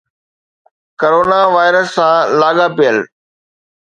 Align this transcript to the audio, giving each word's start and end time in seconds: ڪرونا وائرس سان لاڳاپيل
ڪرونا 0.99 1.39
وائرس 1.55 1.87
سان 1.95 2.15
لاڳاپيل 2.39 2.97